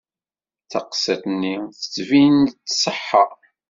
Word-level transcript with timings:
Taqsiṭ-nni 0.71 1.55
tettbin-d 1.79 2.51
tṣeḥḥa. 2.59 3.25